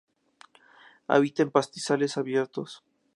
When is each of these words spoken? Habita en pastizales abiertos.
Habita 1.07 1.43
en 1.43 1.51
pastizales 1.51 2.17
abiertos. 2.17 2.81